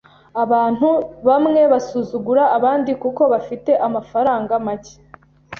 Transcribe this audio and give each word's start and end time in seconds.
Abantu 0.43 0.89
bamwe 1.27 1.61
basuzugura 1.71 2.43
abandi 2.57 2.91
kuko 3.01 3.21
bafite 3.33 3.71
amafaranga 3.87 4.53
make. 4.65 4.95